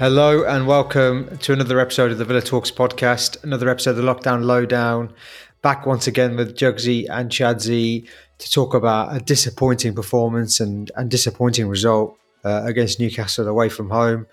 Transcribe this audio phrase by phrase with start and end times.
[0.00, 4.02] Hello and welcome to another episode of the Villa Talks podcast, another episode of the
[4.02, 5.12] Lockdown Lowdown.
[5.60, 8.08] Back once again with Jugsy and Chadsy
[8.38, 13.90] to talk about a disappointing performance and, and disappointing result uh, against Newcastle away from
[13.90, 14.26] home.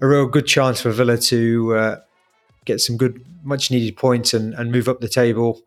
[0.00, 1.96] A real good chance for Villa to uh,
[2.64, 5.62] get some good, much needed points and, and move up the table.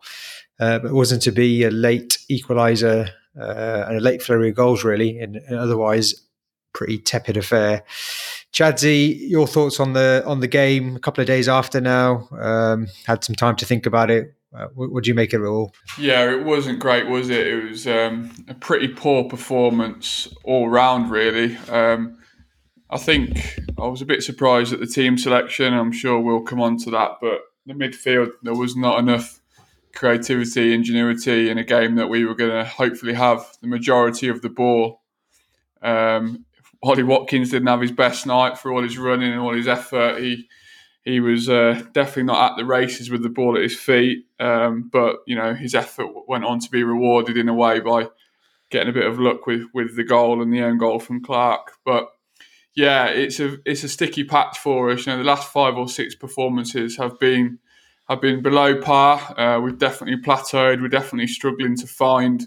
[0.62, 4.56] Uh, but it wasn't to be a late equaliser uh, and a late flurry of
[4.56, 6.16] goals, really, in an otherwise
[6.72, 7.84] pretty tepid affair.
[8.56, 10.96] Chadsy, your thoughts on the on the game?
[10.96, 14.34] A couple of days after now, um, had some time to think about it.
[14.56, 15.74] Uh, what, do you make of it all?
[16.00, 17.46] Yeah, it wasn't great, was it?
[17.46, 21.58] It was um, a pretty poor performance all round, really.
[21.68, 22.18] Um,
[22.90, 25.74] I think I was a bit surprised at the team selection.
[25.74, 29.42] I'm sure we'll come on to that, but the midfield there was not enough
[29.94, 34.42] creativity, ingenuity in a game that we were going to hopefully have the majority of
[34.42, 35.02] the ball.
[35.82, 36.46] Um,
[36.84, 40.22] Ollie Watkins didn't have his best night for all his running and all his effort.
[40.22, 40.48] He
[41.04, 44.90] he was uh, definitely not at the races with the ball at his feet, um,
[44.92, 48.08] but you know his effort went on to be rewarded in a way by
[48.72, 51.74] getting a bit of luck with with the goal and the own goal from Clark.
[51.86, 52.10] But
[52.76, 55.06] yeah, it's a it's a sticky patch for us.
[55.06, 57.60] You know, the last five or six performances have been
[58.10, 59.40] have been below par.
[59.40, 60.82] Uh, we've definitely plateaued.
[60.82, 62.46] We're definitely struggling to find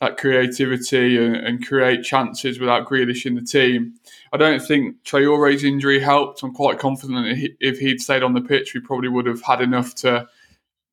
[0.00, 3.94] that creativity and, and, create chances without Grealish in the team.
[4.32, 6.42] I don't think Traore's injury helped.
[6.42, 9.94] I'm quite confident if he'd stayed on the pitch, we probably would have had enough
[9.96, 10.28] to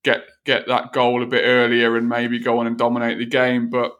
[0.03, 3.69] get get that goal a bit earlier and maybe go on and dominate the game.
[3.69, 3.91] But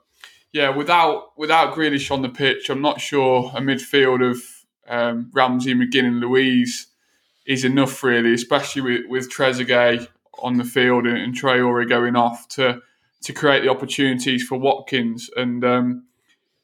[0.54, 4.42] yeah, without without Grealish on the pitch, I'm not sure a midfield of
[4.88, 6.88] um, Ramsey, McGinn, and Luiz
[7.46, 10.08] is enough really, especially with, with Trezeguet
[10.40, 12.82] on the field and, and Traore going off to
[13.24, 15.30] to create the opportunities for Watkins.
[15.36, 16.06] And um,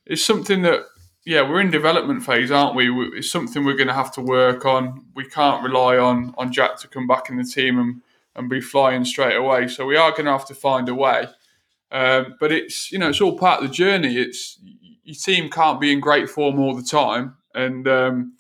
[0.05, 0.81] it's something that,
[1.25, 2.89] yeah, we're in development phase, aren't we?
[3.17, 5.05] It's something we're going to have to work on.
[5.15, 8.01] We can't rely on on Jack to come back in the team and,
[8.35, 9.67] and be flying straight away.
[9.67, 11.27] So we are going to have to find a way.
[11.91, 14.15] Um, but it's you know it's all part of the journey.
[14.15, 14.57] It's
[15.03, 18.33] your team can't be in great form all the time, and um,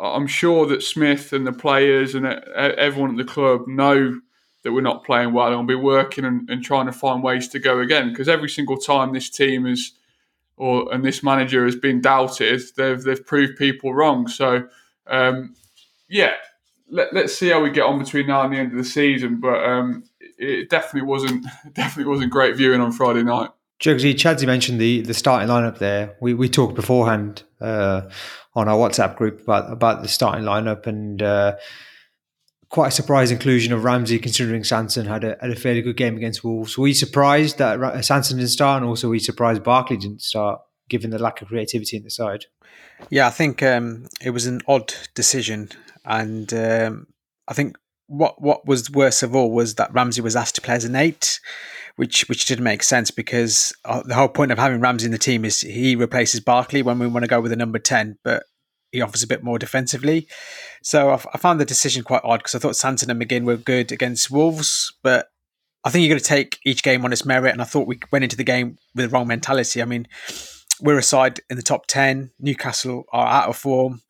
[0.00, 4.20] I'm sure that Smith and the players and everyone at the club know
[4.62, 7.48] that we're not playing well and we'll be working and, and trying to find ways
[7.48, 8.10] to go again.
[8.10, 9.92] Because every single time this team is
[10.56, 14.26] or and this manager has been doubted, they've they've proved people wrong.
[14.28, 14.68] So
[15.06, 15.54] um,
[16.08, 16.34] yeah,
[16.90, 19.40] let, us see how we get on between now and the end of the season.
[19.40, 20.04] But um,
[20.38, 23.50] it definitely wasn't definitely wasn't great viewing on Friday night.
[23.80, 26.16] Jugsy, Chadsy mentioned the the starting lineup there.
[26.20, 28.02] We we talked beforehand uh,
[28.54, 31.22] on our WhatsApp group about about the starting lineup and.
[31.22, 31.56] Uh,
[32.70, 36.16] quite a surprise inclusion of Ramsey, considering Sanson had a, had a fairly good game
[36.16, 36.76] against Wolves.
[36.76, 40.60] Were you surprised that Sanson didn't start, and also were you surprised Barkley didn't start,
[40.88, 42.46] given the lack of creativity in the side?
[43.10, 45.70] Yeah, I think um, it was an odd decision,
[46.04, 47.06] and um,
[47.46, 47.76] I think
[48.06, 50.96] what what was worse of all was that Ramsey was asked to play as an
[50.96, 51.40] eight,
[51.96, 55.18] which which didn't make sense because uh, the whole point of having Ramsey in the
[55.18, 58.44] team is he replaces Barkley when we want to go with a number ten, but
[58.92, 60.26] he offers a bit more defensively.
[60.82, 63.56] So I, I found the decision quite odd because I thought Sanson and McGinn were
[63.56, 65.28] good against Wolves, but
[65.84, 67.52] I think you're going to take each game on its merit.
[67.52, 69.82] And I thought we went into the game with the wrong mentality.
[69.82, 70.06] I mean,
[70.80, 72.30] we're a side in the top 10.
[72.40, 74.02] Newcastle are out of form.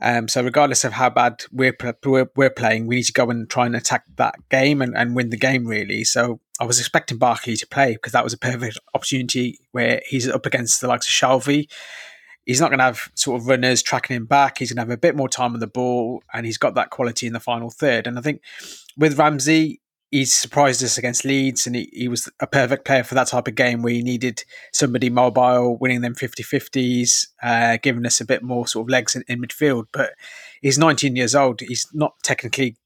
[0.00, 3.50] Um, so regardless of how bad we're, we're, we're playing, we need to go and
[3.50, 6.04] try and attack that game and, and win the game really.
[6.04, 10.28] So I was expecting Barkley to play because that was a perfect opportunity where he's
[10.28, 11.68] up against the likes of Shelvey
[12.48, 14.58] he's not going to have sort of runners tracking him back.
[14.58, 16.88] He's going to have a bit more time on the ball, and he's got that
[16.88, 18.06] quality in the final third.
[18.06, 18.40] And I think
[18.96, 23.14] with Ramsey, he's surprised us against Leeds, and he, he was a perfect player for
[23.16, 28.06] that type of game where he needed somebody mobile, winning them 50 50s, uh, giving
[28.06, 29.84] us a bit more sort of legs in, in, midfield.
[29.92, 30.14] But
[30.62, 31.60] he's 19 years old.
[31.60, 32.76] He's not technically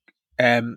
[0.40, 0.76] um,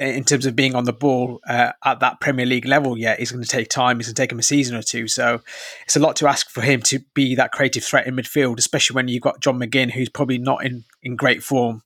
[0.00, 3.18] in terms of being on the ball uh, at that Premier League level yet.
[3.18, 4.00] He's going to take time.
[4.00, 5.06] It's going to take him a season or two.
[5.06, 5.42] So
[5.84, 8.94] it's a lot to ask for him to be that creative threat in midfield, especially
[8.94, 11.82] when you've got John McGinn, who's probably not in, in great form.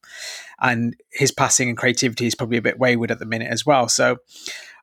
[0.60, 3.88] And his passing and creativity is probably a bit wayward at the minute as well.
[3.88, 4.18] So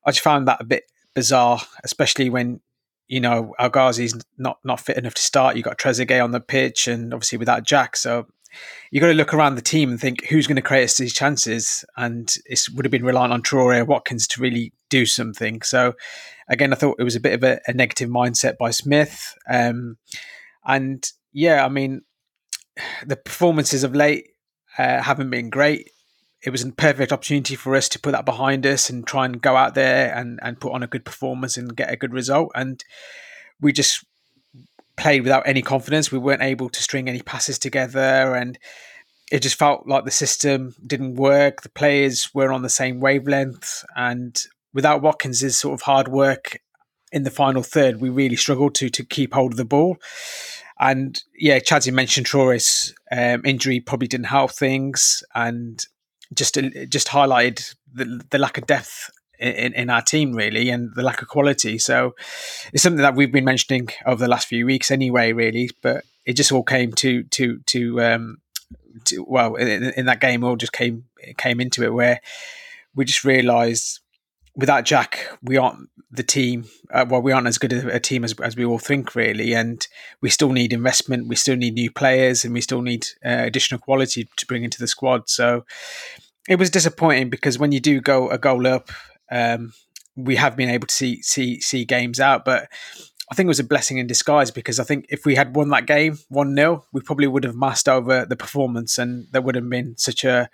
[0.06, 2.60] I just found that a bit bizarre, especially when
[3.07, 5.57] you know, El Ghazi's not not fit enough to start.
[5.57, 8.27] You've got Trezeguet on the pitch, and obviously without Jack, so
[8.92, 11.13] you've got to look around the team and think who's going to create us these
[11.13, 11.86] chances.
[11.98, 15.62] And it would have been reliant on Traore or Watkins to really do something.
[15.62, 15.94] So,
[16.48, 19.38] again, I thought it was a bit of a, a negative mindset by Smith.
[19.50, 19.98] Um,
[20.65, 22.01] and yeah, I mean,
[23.06, 24.30] the performances of late
[24.77, 25.89] uh, haven't been great.
[26.44, 29.42] It was a perfect opportunity for us to put that behind us and try and
[29.42, 32.51] go out there and, and put on a good performance and get a good result.
[32.56, 32.83] And
[33.59, 34.03] we just
[35.01, 36.12] played without any confidence.
[36.12, 38.57] We weren't able to string any passes together, and
[39.31, 41.63] it just felt like the system didn't work.
[41.63, 44.39] The players were on the same wavelength, and
[44.74, 46.59] without Watkins' sort of hard work
[47.12, 49.98] in the final third, we really struggled to to keep hold of the ball.
[50.80, 55.83] And yeah, Chadsy mentioned Traore's um, injury probably didn't help things, and
[56.33, 56.57] just
[56.89, 59.09] just highlighted the, the lack of depth
[59.42, 61.78] in, in our team really and the lack of quality.
[61.78, 62.16] So
[62.74, 65.70] it's something that we've been mentioning over the last few weeks anyway, really.
[65.82, 68.38] But it just all came to to to um
[69.06, 71.06] to, well in, in that game all just came
[71.38, 72.22] came into it where
[72.96, 74.00] we just realised
[74.56, 78.34] without Jack we aren't the team uh, well we aren't as good a, team as,
[78.42, 79.88] as we all think really and
[80.20, 83.80] we still need investment we still need new players and we still need uh, additional
[83.80, 85.66] quality to bring into the squad so
[86.50, 88.90] it was disappointing because when you do go a goal up
[89.31, 89.74] um,
[90.16, 92.45] we have been able to see see see games out.
[92.45, 92.69] But
[93.31, 95.69] I think it was a blessing in disguise because I think if we had won
[95.69, 99.56] that game one 0 we probably would have masked over the performance, and there would
[99.56, 100.50] have been such a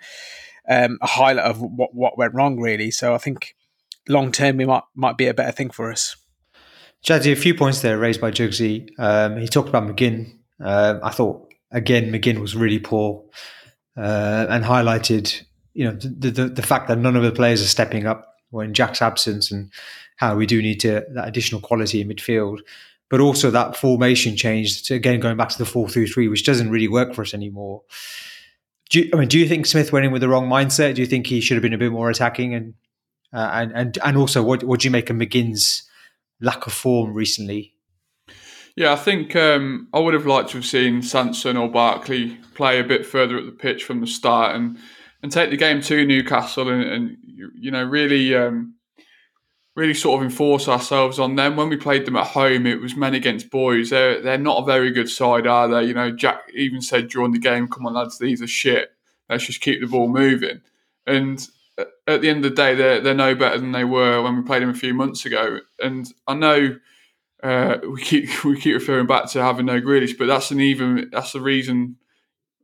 [0.68, 2.90] um, a highlight of what what went wrong really.
[2.90, 3.56] So I think
[4.08, 6.16] long term it might might be a better thing for us.
[7.04, 8.88] Jazzy, a few points there raised by Jugsy.
[8.98, 10.36] Um, he talked about McGinn.
[10.62, 13.24] Uh, I thought again McGinn was really poor
[13.96, 15.42] uh, and highlighted
[15.74, 18.74] you know the, the, the fact that none of the players are stepping up when
[18.74, 19.70] Jack's absence and
[20.16, 22.60] how we do need to that additional quality in midfield.
[23.10, 26.44] But also that formation change to again going back to the four through three, which
[26.44, 27.82] doesn't really work for us anymore.
[28.90, 30.94] Do you, I mean, do you think Smith went in with the wrong mindset?
[30.94, 32.54] Do you think he should have been a bit more attacking?
[32.54, 32.74] And
[33.32, 35.88] uh, and and and also, what what do you make of McGinn's
[36.40, 37.74] lack of form recently?
[38.76, 42.78] Yeah, I think um, I would have liked to have seen Sanson or Barkley play
[42.78, 44.78] a bit further at the pitch from the start and
[45.22, 47.16] and take the game to Newcastle and, and
[47.54, 48.74] you know really um,
[49.78, 51.56] really sort of enforce ourselves on them.
[51.56, 53.90] When we played them at home, it was men against boys.
[53.90, 55.84] They're they're not a very good side, are they?
[55.84, 58.90] You know, Jack even said during the game, "Come on, lads, these are shit.
[59.30, 60.60] Let's just keep the ball moving."
[61.06, 61.46] And
[62.08, 64.42] at the end of the day, they're they're no better than they were when we
[64.42, 65.60] played them a few months ago.
[65.78, 66.78] And I know.
[67.40, 71.08] Uh, we keep we keep referring back to having no Grealish, but that's an even
[71.12, 71.96] that's the reason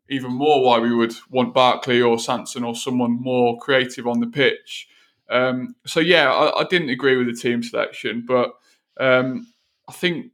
[0.09, 4.27] even more why we would want Barkley or Sanson or someone more creative on the
[4.27, 4.89] pitch.
[5.31, 8.53] Um, so yeah, I, I, didn't agree with the team selection, but
[9.01, 9.47] um,
[9.89, 10.33] I think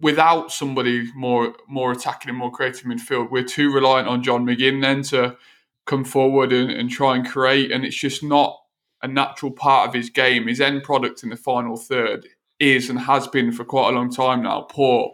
[0.00, 4.80] without somebody more more attacking and more creative midfield, we're too reliant on John McGinn
[4.80, 5.36] then to
[5.84, 8.58] come forward and, and try and create, and it's just not
[9.02, 10.46] a natural part of his game.
[10.46, 12.26] His end product in the final third
[12.58, 15.12] is and has been for quite a long time now poor.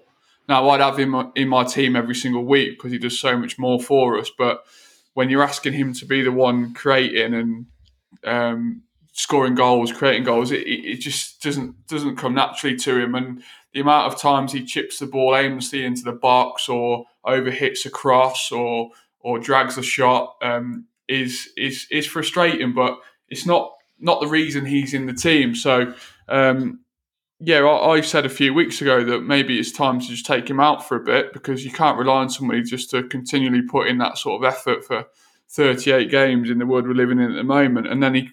[0.48, 3.58] Now, I'd have him in my team every single week because he does so much
[3.58, 4.30] more for us.
[4.36, 4.64] But
[5.12, 7.66] when you're asking him to be the one creating and
[8.24, 13.14] um, scoring goals, creating goals, it, it, just doesn't doesn't come naturally to him.
[13.14, 13.42] And
[13.74, 17.90] the amount of times he chips the ball aimlessly into the box or overhits a
[17.90, 18.90] cross or
[19.20, 22.72] or drags a shot um, is is is frustrating.
[22.72, 22.98] But
[23.28, 25.54] it's not not the reason he's in the team.
[25.54, 25.94] So
[26.28, 26.80] um,
[27.40, 30.50] yeah, I, I said a few weeks ago that maybe it's time to just take
[30.50, 33.86] him out for a bit because you can't rely on somebody just to continually put
[33.86, 35.06] in that sort of effort for
[35.50, 37.86] 38 games in the world we're living in at the moment.
[37.86, 38.30] And then he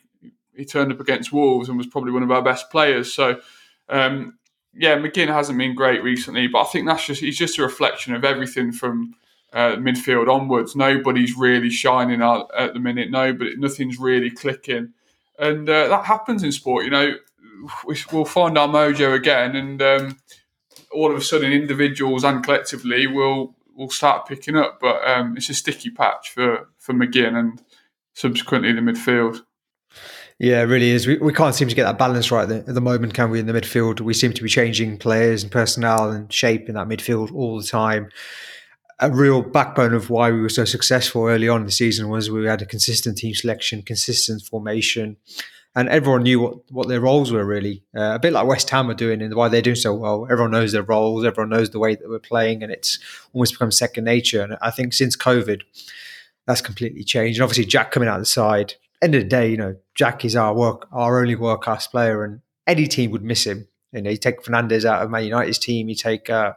[0.55, 3.13] he turned up against Wolves and was probably one of our best players.
[3.13, 3.41] So,
[3.89, 4.37] um,
[4.73, 8.15] yeah, McGinn hasn't been great recently, but I think that's just he's just a reflection
[8.15, 9.15] of everything from
[9.53, 10.75] uh, midfield onwards.
[10.75, 13.11] Nobody's really shining out at the minute.
[13.11, 14.93] Nobody, nothing's really clicking,
[15.37, 16.85] and uh, that happens in sport.
[16.85, 17.13] You know,
[18.11, 20.17] we'll find our mojo again, and um,
[20.91, 24.79] all of a sudden, individuals and collectively will will start picking up.
[24.79, 27.61] But um, it's a sticky patch for for McGinn and
[28.13, 29.41] subsequently the midfield.
[30.37, 31.07] Yeah, it really is.
[31.07, 33.39] We, we can't seem to get that balance right at the moment, can we?
[33.39, 36.87] In the midfield, we seem to be changing players and personnel and shape in that
[36.87, 38.09] midfield all the time.
[38.99, 42.29] A real backbone of why we were so successful early on in the season was
[42.29, 45.17] we had a consistent team selection, consistent formation,
[45.75, 47.83] and everyone knew what, what their roles were really.
[47.95, 50.25] Uh, a bit like West Ham are doing and why they're doing so well.
[50.29, 52.99] Everyone knows their roles, everyone knows the way that we're playing, and it's
[53.33, 54.41] almost become second nature.
[54.41, 55.63] And I think since COVID,
[56.47, 57.39] that's completely changed.
[57.39, 58.75] And obviously, Jack coming out the side.
[59.01, 62.23] End of the day, you know, Jack is our work, our only world class player,
[62.23, 63.67] and any team would miss him.
[63.91, 66.53] You know, you take Fernandes out of Man United's team, you take, uh,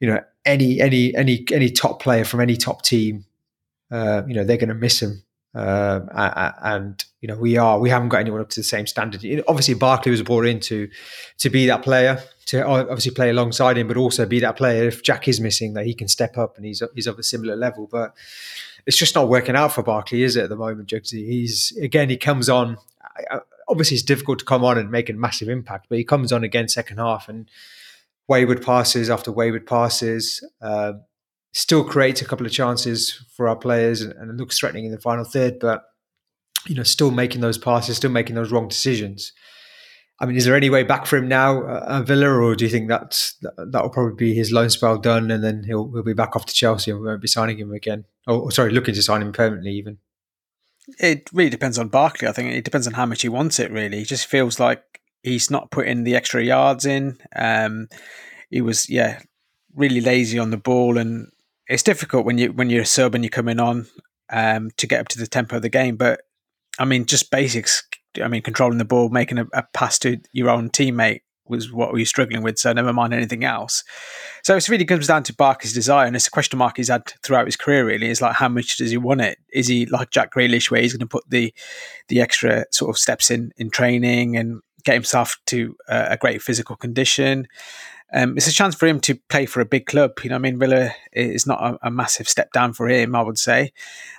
[0.00, 3.24] you know, any any any any top player from any top team,
[3.90, 5.22] uh, you know, they're going to miss him.
[5.56, 9.24] Um, and you know we are we haven't got anyone up to the same standard.
[9.48, 10.88] Obviously, Barkley was brought in to
[11.38, 15.02] to be that player, to obviously play alongside him, but also be that player if
[15.02, 17.88] Jack is missing that he can step up and he's he's of a similar level.
[17.90, 18.14] But
[18.84, 21.26] it's just not working out for Barkley, is it at the moment, Jugsy?
[21.26, 22.76] He's again he comes on.
[23.66, 26.44] Obviously, it's difficult to come on and make a massive impact, but he comes on
[26.44, 27.50] again second half and
[28.28, 30.46] wayward passes after wayward passes.
[30.60, 31.00] Um,
[31.56, 35.00] still creates a couple of chances for our players and, and looks threatening in the
[35.00, 35.84] final third, but
[36.66, 39.32] you know, still making those passes, still making those wrong decisions.
[40.20, 42.70] I mean, is there any way back for him now, uh, Villa, or do you
[42.70, 46.12] think that's that will probably be his loan spell done, and then he'll he'll be
[46.12, 48.04] back off to Chelsea, and we won't be signing him again?
[48.26, 49.96] Oh, sorry, looking to sign him permanently, even.
[50.98, 52.28] It really depends on Barkley.
[52.28, 53.70] I think it depends on how much he wants it.
[53.70, 54.82] Really, he just feels like
[55.22, 57.18] he's not putting the extra yards in.
[57.34, 57.88] Um,
[58.50, 59.20] he was, yeah,
[59.74, 61.28] really lazy on the ball, and
[61.68, 63.86] it's difficult when you when you're a sub and you're coming on
[64.30, 65.96] um, to get up to the tempo of the game.
[65.96, 66.22] But
[66.78, 67.82] I mean, just basics
[68.22, 71.92] I mean, controlling the ball, making a, a pass to your own teammate was what
[71.92, 72.58] we were struggling with.
[72.58, 73.84] So never mind anything else.
[74.42, 77.06] So it really comes down to Barkley's desire, and it's a question mark he's had
[77.22, 77.86] throughout his career.
[77.86, 79.38] Really, is like how much does he want it?
[79.52, 81.54] Is he like Jack Grealish, where he's going to put the
[82.08, 86.76] the extra sort of steps in in training and get himself to a great physical
[86.76, 87.46] condition?
[88.12, 90.12] Um, it's a chance for him to play for a big club.
[90.22, 93.22] You know, I mean, Villa is not a, a massive step down for him, I
[93.22, 93.72] would say.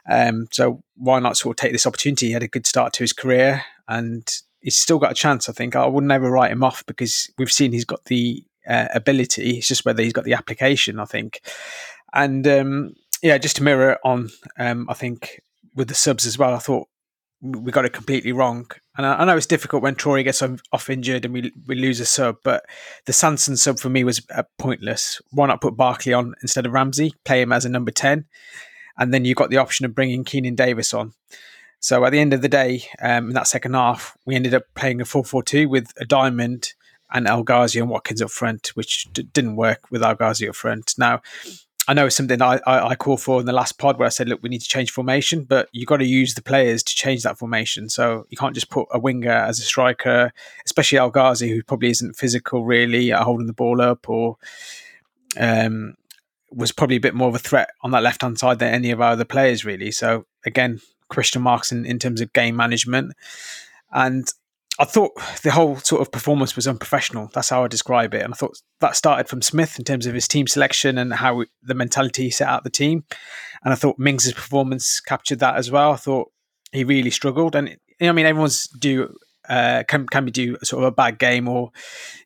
[0.10, 2.28] Um, so why not sort of take this opportunity?
[2.28, 4.30] He had a good start to his career and
[4.62, 5.48] he's still got a chance.
[5.48, 8.88] I think I would never write him off because we've seen he's got the uh,
[8.94, 9.58] ability.
[9.58, 11.00] It's just whether he's got the application.
[11.00, 11.42] I think,
[12.14, 14.30] and um, yeah, just to mirror on,
[14.60, 15.42] um, I think
[15.76, 16.54] with the subs as well.
[16.54, 16.90] I thought
[17.42, 20.90] we got it completely wrong, and I, I know it's difficult when Troy gets off
[20.90, 22.38] injured and we we lose a sub.
[22.44, 22.66] But
[23.06, 25.22] the Sanson sub for me was uh, pointless.
[25.32, 27.14] Why not put Barkley on instead of Ramsey?
[27.26, 28.26] Play him as a number ten,
[28.98, 31.14] and then you've got the option of bringing Keinan Davis on.
[31.80, 34.64] So at the end of the day, um, in that second half, we ended up
[34.76, 36.74] playing a 4 4 2 with a diamond
[37.12, 40.56] and El Ghazi and Watkins up front, which d- didn't work with El Ghazi up
[40.56, 40.96] front.
[40.98, 41.22] Now,
[41.88, 44.10] I know it's something I, I, I called for in the last pod where I
[44.10, 46.94] said, look, we need to change formation, but you've got to use the players to
[46.94, 47.90] change that formation.
[47.90, 50.34] So you can't just put a winger as a striker,
[50.66, 54.36] especially El Ghazi, who probably isn't physical really holding the ball up or
[55.40, 55.96] um,
[56.52, 58.92] was probably a bit more of a threat on that left hand side than any
[58.92, 59.92] of our other players, really.
[59.92, 63.14] So again, question marks in, in terms of game management.
[63.94, 64.30] And
[64.80, 65.12] I thought
[65.44, 67.32] the whole sort of performance was unprofessional.
[67.34, 68.22] That's how I describe it.
[68.22, 71.46] And I thought that started from Smith in terms of his team selection and how
[71.64, 73.04] the mentality he set out the team.
[73.64, 75.94] And I thought Mings's performance captured that as well.
[75.94, 76.32] I thought
[76.72, 77.56] he really struggled.
[77.56, 79.16] And I mean, everyone's do
[79.50, 81.72] uh, can can be do sort of a bad game, or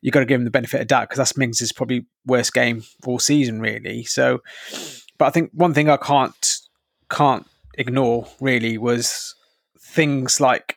[0.02, 2.82] you've got to give him the benefit of doubt because that's Mings's probably worst game
[3.06, 4.04] all season, really.
[4.04, 4.42] So,
[5.18, 6.58] but I think one thing I can't
[7.08, 7.46] can't
[7.78, 9.34] ignore really was
[9.80, 10.76] things like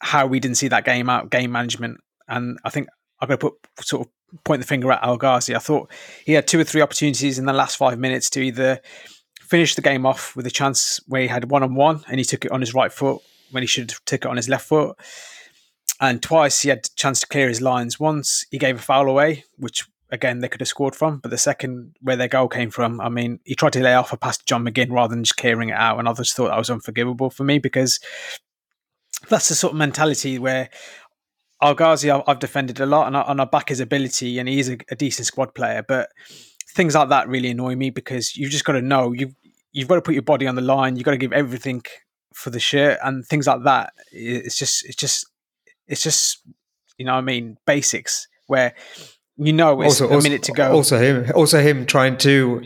[0.00, 1.98] how we didn't see that game out, game management,
[2.28, 2.88] and I think
[3.20, 5.54] I'm going to put sort of point the finger at El Ghazi.
[5.54, 5.90] I thought
[6.24, 8.80] he had two or three opportunities in the last five minutes to either
[9.40, 12.24] finish the game off with a chance where he had one on one and he
[12.24, 13.22] took it on his right foot
[13.52, 14.96] when he should have took it on his left foot.
[16.00, 17.98] And twice he had a chance to clear his lines.
[17.98, 21.18] Once he gave a foul away, which again they could have scored from.
[21.18, 24.12] But the second where their goal came from, I mean, he tried to lay off
[24.12, 26.48] a pass to John McGinn rather than just clearing it out, and I just thought
[26.48, 27.98] that was unforgivable for me because
[29.28, 30.70] that's the sort of mentality where
[31.62, 34.58] El Ghazi I've defended a lot, and I, and I back his ability, and he
[34.58, 36.10] is a, a decent squad player, but
[36.68, 39.34] things like that really annoy me because you've just got to know you
[39.72, 41.82] you've got to put your body on the line, you've got to give everything
[42.34, 43.92] for the shirt, and things like that.
[44.12, 45.26] It's just it's just
[45.86, 46.42] it's just
[46.98, 48.74] you know I mean basics where
[49.36, 50.72] you know it's also, a minute to go.
[50.72, 52.62] Also him, also him trying to,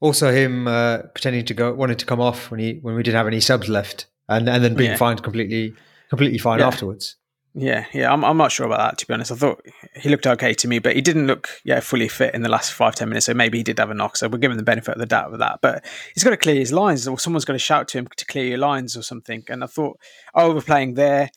[0.00, 3.16] also him uh, pretending to go, wanting to come off when he when we didn't
[3.16, 4.96] have any subs left, and and then being yeah.
[4.96, 5.74] fine completely,
[6.08, 6.66] completely fine yeah.
[6.66, 7.16] afterwards.
[7.58, 9.32] Yeah, yeah, I'm, I'm not sure about that to be honest.
[9.32, 9.64] I thought
[9.94, 12.72] he looked okay to me, but he didn't look yeah fully fit in the last
[12.72, 13.24] five ten minutes.
[13.26, 14.18] So maybe he did have a knock.
[14.18, 15.60] So we're giving the benefit of the doubt with that.
[15.62, 18.26] But he's got to clear his lines, or someone's got to shout to him to
[18.26, 19.42] clear your lines or something.
[19.48, 19.98] And I thought,
[20.34, 21.30] oh, we're playing there.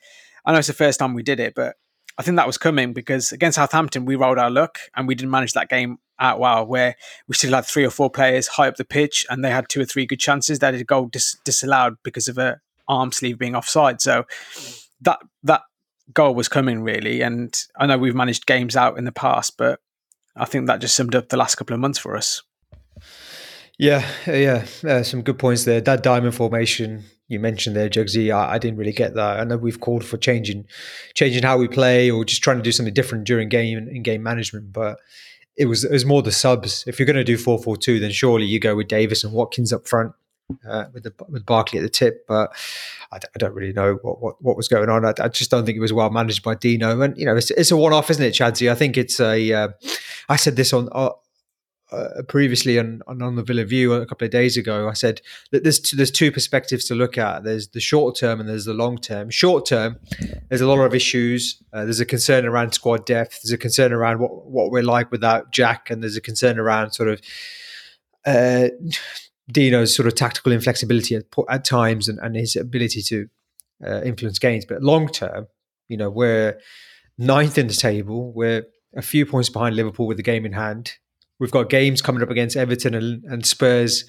[0.46, 1.77] I know it's the first time we did it, but
[2.17, 5.31] I think that was coming because against Southampton we rolled our luck and we didn't
[5.31, 6.65] manage that game out well.
[6.65, 6.98] Where
[7.29, 9.79] we still had three or four players high up the pitch and they had two
[9.79, 10.60] or three good chances.
[10.60, 14.01] That had a goal dis- disallowed because of a arm sleeve being offside.
[14.01, 14.25] So
[15.01, 15.62] that that
[16.13, 17.22] goal was coming really.
[17.22, 19.79] And I know we've managed games out in the past, but
[20.36, 22.41] I think that just summed up the last couple of months for us.
[23.77, 25.79] Yeah, yeah, uh, some good points there.
[25.79, 29.39] That diamond formation you mentioned there, Jugsy, I, I, didn't really get that.
[29.39, 30.65] I know we've called for changing,
[31.13, 34.24] changing how we play or just trying to do something different during game in game
[34.24, 35.00] management, but
[35.55, 36.84] it was it was more the subs.
[36.88, 39.31] If you're going to do four four two, then surely you go with Davis and
[39.31, 40.13] Watkins up front.
[40.67, 42.51] Uh, with the with Barkley at the tip, but
[43.11, 45.05] I, I don't really know what, what, what was going on.
[45.05, 47.01] I, I, just don't think it was well managed by Dino.
[47.01, 48.71] And you know, it's, it's a one off, isn't it, Chadsy?
[48.71, 49.53] I think it's a.
[49.53, 49.67] Uh,
[50.27, 51.11] I said this on uh,
[51.91, 55.63] uh, previously on, on the Villa View a couple of days ago, I said that
[55.63, 57.43] there's two, there's two perspectives to look at.
[57.43, 59.29] There's the short term and there's the long term.
[59.29, 59.97] Short term,
[60.49, 61.61] there's a lot of issues.
[61.73, 63.41] Uh, there's a concern around squad depth.
[63.43, 66.91] There's a concern around what what we're like without Jack, and there's a concern around
[66.91, 67.21] sort of
[68.25, 68.69] uh,
[69.51, 73.27] Dino's sort of tactical inflexibility at, at times and, and, his ability to
[73.85, 74.65] uh, influence games.
[74.65, 75.47] But long term,
[75.87, 76.59] you know, we're
[77.17, 78.31] ninth in the table.
[78.31, 78.65] We're
[78.95, 80.93] a few points behind Liverpool with the game in hand.
[81.39, 84.05] We've got games coming up against Everton and, and Spurs.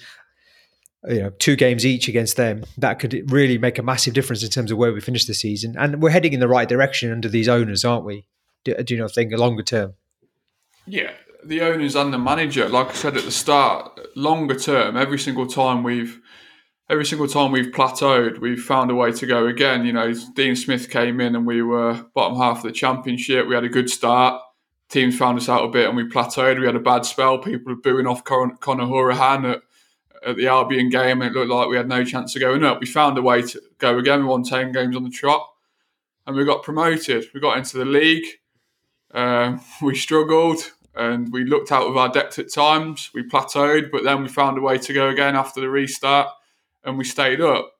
[1.07, 2.63] You know, two games each against them.
[2.77, 5.75] That could really make a massive difference in terms of where we finish the season.
[5.79, 8.27] And we're heading in the right direction under these owners, aren't we?
[8.63, 9.95] Do, do you not think a longer term?
[10.85, 11.11] Yeah,
[11.43, 12.67] the owners and the manager.
[12.69, 16.21] Like I said at the start, longer term, every single time we've
[16.89, 19.85] every single time we've plateaued, we've found a way to go again.
[19.85, 23.47] You know, Dean Smith came in and we were bottom half of the championship.
[23.47, 24.41] We had a good start.
[24.89, 26.59] Teams found us out a bit and we plateaued.
[26.59, 27.37] We had a bad spell.
[27.37, 29.61] People were booing off Conor, Hourihane at,
[30.27, 31.21] at the Albion game.
[31.21, 32.81] And it looked like we had no chance of going up.
[32.81, 34.19] We found a way to go again.
[34.19, 35.47] We won 10 games on the trot
[36.27, 37.25] and we got promoted.
[37.33, 38.25] We got into the league.
[39.13, 43.09] Uh, we struggled and we looked out of our depth at times.
[43.13, 46.29] We plateaued, but then we found a way to go again after the restart
[46.83, 47.73] and we stayed up.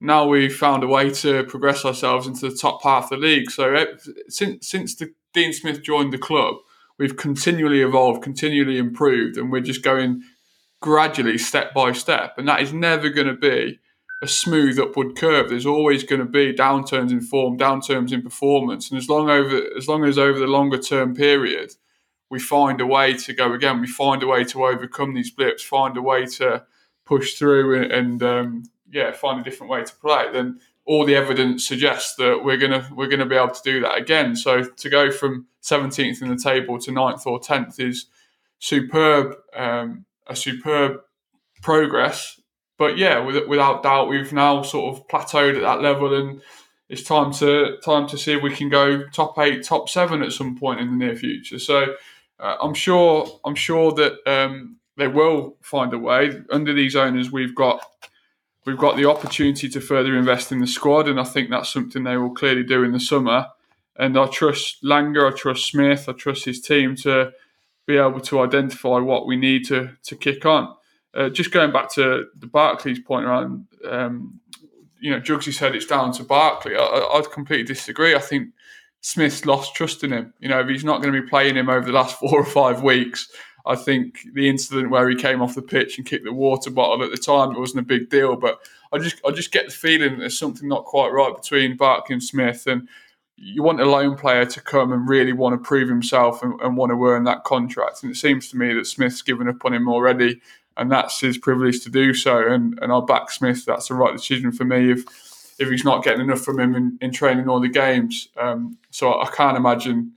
[0.00, 3.50] Now we've found a way to progress ourselves into the top half of the league.
[3.50, 3.86] So eh,
[4.28, 6.56] since since the, Dean Smith joined the club,
[6.98, 10.22] we've continually evolved, continually improved, and we're just going
[10.80, 12.34] gradually, step by step.
[12.36, 13.80] And that is never going to be
[14.22, 15.48] a smooth upward curve.
[15.48, 19.62] There's always going to be downturns in form, downturns in performance, and as long over
[19.76, 21.72] as long as over the longer term period,
[22.28, 23.80] we find a way to go again.
[23.80, 26.64] We find a way to overcome these blips, find a way to
[27.04, 31.16] push through and, and um, yeah, find a different way to play, then all the
[31.16, 34.36] evidence suggests that we're gonna we're gonna be able to do that again.
[34.36, 38.06] So to go from 17th in the table to 9th or 10th is
[38.58, 41.00] superb, um, a superb
[41.60, 42.40] progress.
[42.78, 46.40] But yeah, with, without doubt, we've now sort of plateaued at that level, and
[46.88, 50.32] it's time to time to see if we can go top eight, top seven at
[50.32, 51.58] some point in the near future.
[51.58, 51.94] So
[52.38, 56.42] uh, I'm sure I'm sure that um, they will find a way.
[56.50, 57.80] Under these owners, we've got
[58.64, 62.04] we've got the opportunity to further invest in the squad, and I think that's something
[62.04, 63.46] they will clearly do in the summer.
[63.98, 67.32] And I trust Langer, I trust Smith, I trust his team to
[67.86, 70.74] be able to identify what we need to to kick on.
[71.14, 74.38] Uh, just going back to the Barkley's point around, um,
[75.00, 76.76] you know, Jugsy said it's down to Barkley.
[76.76, 78.14] I, I'd completely disagree.
[78.14, 78.50] I think
[79.06, 80.34] Smith's lost trust in him.
[80.40, 82.44] You know, if he's not going to be playing him over the last four or
[82.44, 83.28] five weeks,
[83.64, 87.04] I think the incident where he came off the pitch and kicked the water bottle
[87.04, 88.58] at the time it wasn't a big deal, but
[88.92, 92.22] I just I just get the feeling there's something not quite right between Barkley and
[92.22, 92.88] Smith, and
[93.36, 96.76] you want a loan player to come and really want to prove himself and, and
[96.76, 98.02] want to earn that contract.
[98.02, 100.40] And it seems to me that Smith's given up on him already,
[100.76, 102.44] and that's his privilege to do so.
[102.44, 103.66] And and I'll back Smith.
[103.66, 105.04] That's the right decision for me if
[105.58, 108.28] if he's not getting enough from him in, in training or the games.
[108.36, 110.12] Um, so I can't imagine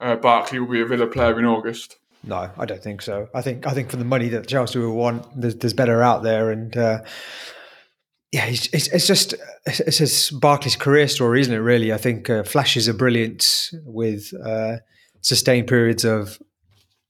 [0.00, 1.98] uh, Barkley will be a Villa player in August.
[2.24, 3.28] No, I don't think so.
[3.34, 6.22] I think I think for the money that Chelsea will want, there's, there's better out
[6.22, 7.02] there, and uh,
[8.32, 9.34] yeah, it's, it's, it's, just
[9.66, 11.58] it's just Barkley's career story, isn't it?
[11.58, 14.78] Really, I think uh, flashes of brilliance with uh,
[15.20, 16.38] sustained periods of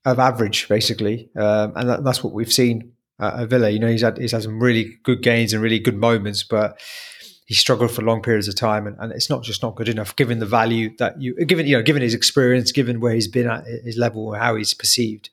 [0.05, 3.71] of average, basically, um, and that, that's what we've seen at Villa.
[3.71, 6.79] You know, he's had he's had some really good gains and really good moments, but
[7.49, 10.15] he struggled for long periods of time, and, and it's not just not good enough
[10.17, 13.49] given the value that you given you know given his experience, given where he's been
[13.49, 15.31] at his level or how he's perceived,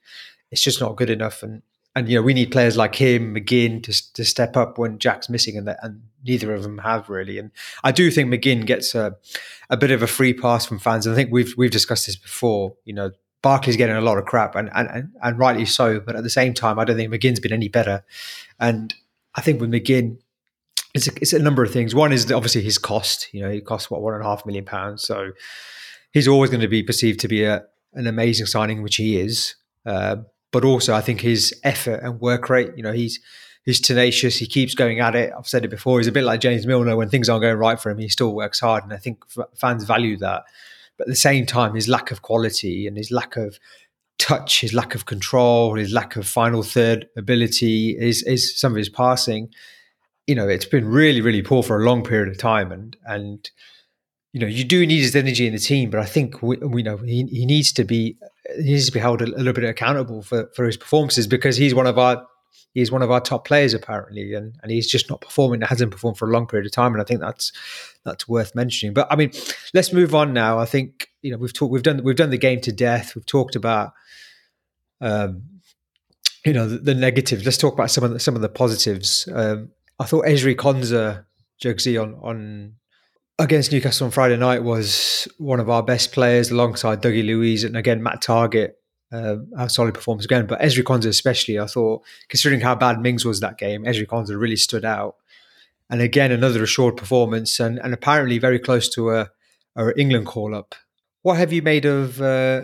[0.50, 1.44] it's just not good enough.
[1.44, 1.62] And
[1.94, 5.30] and you know we need players like him, McGinn, to to step up when Jack's
[5.30, 7.38] missing, and that, and neither of them have really.
[7.38, 7.52] And
[7.84, 9.18] I do think McGinn gets a
[9.70, 12.16] a bit of a free pass from fans, and I think we've we've discussed this
[12.16, 12.78] before.
[12.86, 16.00] You know, Barkley's getting a lot of crap, and and and rightly so.
[16.00, 18.06] But at the same time, I don't think McGinn's been any better,
[18.58, 18.94] and
[19.36, 20.20] I think with McGinn
[20.96, 21.94] it's a, it's a number of things.
[21.94, 23.28] One is obviously his cost.
[23.34, 25.32] You know, he costs what one and a half million pounds, so
[26.12, 29.56] he's always going to be perceived to be a, an amazing signing, which he is.
[29.86, 30.18] Uh,
[30.52, 32.72] but also, I think his effort and work rate.
[32.78, 33.20] You know, he's
[33.66, 34.38] he's tenacious.
[34.38, 35.34] He keeps going at it.
[35.38, 36.00] I've said it before.
[36.00, 36.96] He's a bit like James Milner.
[36.96, 39.84] When things aren't going right for him, he still works hard, and I think fans
[39.84, 40.46] value that.
[40.98, 43.60] But at the same time, his lack of quality and his lack of
[44.18, 48.78] touch, his lack of control, his lack of final third ability, is is some of
[48.78, 49.50] his passing
[50.28, 53.50] you know, it's been really, really poor for a long period of time, and and
[54.34, 56.84] you know, you do need his energy in the team, but I think we, we
[56.84, 58.18] know he, he needs to be
[58.58, 61.74] he needs to be held a, little bit accountable for for his performances because he's
[61.74, 62.26] one of our
[62.74, 65.62] he's one of our top players apparently, and and he's just not performing.
[65.62, 67.54] Hasn't performed for a long period of time, and I think that's
[68.04, 68.94] that's worth mentioning.
[68.94, 69.32] But I mean,
[69.74, 70.60] let's move on now.
[70.60, 73.16] I think you know we've talked we've done we've done the game to death.
[73.16, 73.94] We've talked about
[75.02, 75.44] um,
[76.46, 77.46] you know the, the negatives.
[77.46, 79.30] Let's talk about some of the, some of the positives.
[79.34, 81.26] Um, I thought Ezri Konsa,
[81.64, 82.74] Jugsy, on, on
[83.40, 87.78] against Newcastle on Friday night was one of our best players alongside Dougie Luiz and
[87.78, 88.74] again Matt Targett.
[89.12, 90.46] uh, a solid performance again.
[90.46, 94.40] But Ezri Konsa especially, I thought, considering how bad Mings was that game, Ezri Konsa
[94.40, 95.16] really stood out.
[95.90, 99.30] And again, another assured performance, and, and apparently very close to a,
[99.76, 100.74] a England call up.
[101.22, 102.64] What have you made of uh,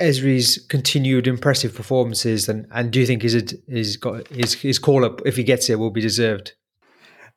[0.00, 5.04] Ezri's continued impressive performances, and, and do you think his his got his his call
[5.04, 6.52] up if he gets it will be deserved?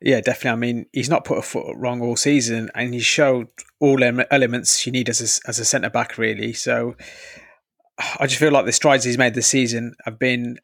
[0.02, 0.50] Yeah, definitely.
[0.50, 3.48] I mean, he's not put a foot wrong all season, and he showed
[3.80, 6.54] all elements you need as a, as a centre back, really.
[6.54, 6.96] So
[8.18, 10.58] I just feel like the strides he's made this season have been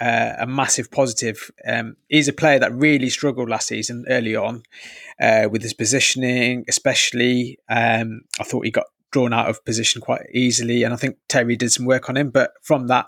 [0.00, 1.50] uh, a massive positive.
[1.66, 4.62] Um, he's a player that really struggled last season early on
[5.20, 7.58] uh, with his positioning, especially.
[7.68, 11.56] Um, I thought he got drawn out of position quite easily, and I think Terry
[11.56, 12.30] did some work on him.
[12.30, 13.06] But from that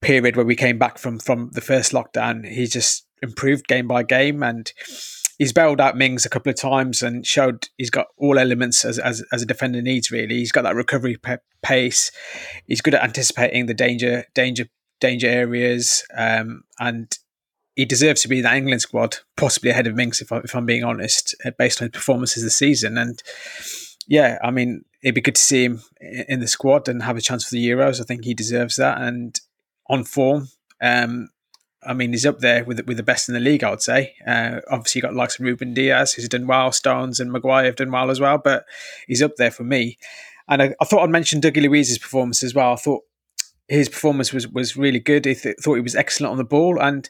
[0.00, 4.02] period where we came back from from the first lockdown, he just improved game by
[4.02, 4.72] game, and
[5.38, 8.98] he's bailed out Mings a couple of times and showed he's got all elements as,
[8.98, 10.10] as, as a defender needs.
[10.10, 12.10] Really, he's got that recovery p- pace.
[12.66, 14.68] He's good at anticipating the danger danger
[15.00, 17.18] danger areas, um, and
[17.74, 20.56] he deserves to be in that England squad, possibly ahead of Mings, if, I, if
[20.56, 22.96] I'm being honest, uh, based on his performances this season.
[22.96, 23.22] And
[24.06, 27.20] yeah, I mean, it'd be good to see him in the squad and have a
[27.20, 28.00] chance for the Euros.
[28.00, 29.00] I think he deserves that.
[29.00, 29.38] And
[29.88, 30.48] on form,
[30.80, 31.28] um,
[31.84, 33.62] I mean, he's up there with with the best in the league.
[33.62, 34.14] I would say.
[34.26, 36.72] Uh, obviously, you got likes of Ruben Dias, who's done well.
[36.72, 38.64] Stones and Maguire have done well as well, but
[39.06, 39.98] he's up there for me.
[40.48, 42.72] And I, I thought I'd mention Dougie Luiz's performance as well.
[42.72, 43.02] I thought
[43.68, 45.26] his performance was was really good.
[45.26, 47.08] I th- thought he was excellent on the ball, and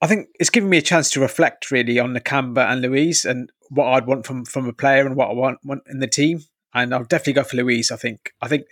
[0.00, 3.50] I think it's given me a chance to reflect really on Nakamba and Luiz and
[3.72, 6.42] what I'd want from from a player and what I want, want in the team.
[6.74, 7.90] And I'll definitely go for Luiz.
[7.90, 8.32] I think.
[8.40, 8.64] I think.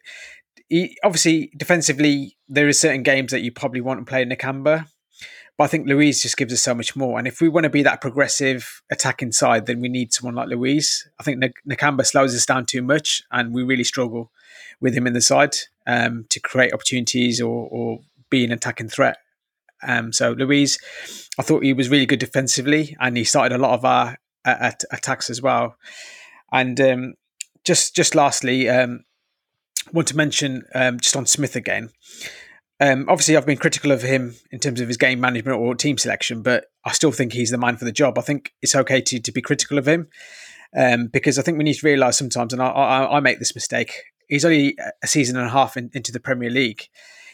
[0.69, 4.87] He, obviously, defensively, there are certain games that you probably want to play Nakamba,
[5.59, 7.19] but I think Luiz just gives us so much more.
[7.19, 10.49] And if we want to be that progressive attacking side, then we need someone like
[10.49, 11.09] Luiz.
[11.19, 14.31] I think Nakamba slows us down too much, and we really struggle
[14.81, 15.57] with him in the side
[15.89, 19.17] um, to create opportunities or, or be an attacking threat.
[19.83, 20.79] Um, so Luiz,
[21.39, 24.73] I thought he was really good defensively, and he started a lot of our uh,
[24.91, 25.77] attacks as well.
[26.53, 27.15] And um,
[27.65, 29.05] just just lastly, um,
[29.93, 31.91] want to mention um, just on Smith again.
[32.81, 35.99] Um, obviously, I've been critical of him in terms of his game management or team
[35.99, 38.19] selection, but I still think he's the man for the job.
[38.19, 40.09] I think it's okay to to be critical of him
[40.77, 43.55] um, because I think we need to realise sometimes, and I, I, I, make this
[43.55, 44.05] mistake.
[44.29, 46.89] He's only a season and a half in, into the Premier League.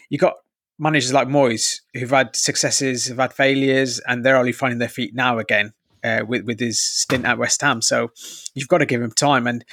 [0.09, 0.33] You've got
[0.79, 5.15] managers like Moyes who've had successes, have had failures, and they're only finding their feet
[5.15, 5.73] now again
[6.07, 7.81] uh, with with his stint at West Ham.
[7.81, 8.11] So
[8.53, 9.47] you've got to give him time.
[9.47, 9.65] And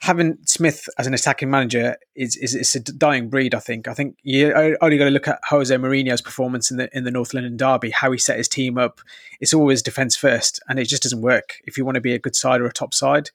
[0.00, 3.54] having Smith as an attacking manager is is it's a dying breed.
[3.54, 3.88] I think.
[3.88, 7.10] I think you only got to look at Jose Mourinho's performance in the in the
[7.10, 9.00] North London derby, how he set his team up.
[9.40, 12.18] It's always defence first, and it just doesn't work if you want to be a
[12.18, 13.30] good side or a top side.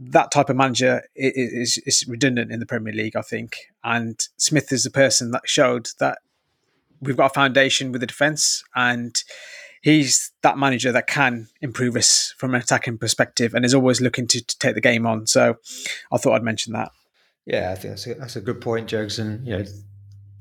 [0.00, 3.70] That type of manager is, is, is redundant in the Premier League, I think.
[3.84, 6.18] And Smith is the person that showed that
[7.00, 9.22] we've got a foundation with the defence, and
[9.82, 14.26] he's that manager that can improve us from an attacking perspective and is always looking
[14.28, 15.26] to, to take the game on.
[15.26, 15.58] So
[16.10, 16.92] I thought I'd mention that.
[17.44, 19.18] Yeah, I think that's a, that's a good point, Jugs.
[19.18, 19.64] And, you know,